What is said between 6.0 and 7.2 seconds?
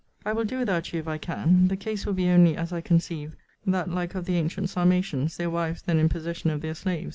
possession of their slaves.